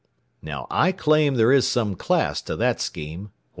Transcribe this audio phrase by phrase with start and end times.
[0.41, 3.29] "Now, I claim there is some class to that scheme.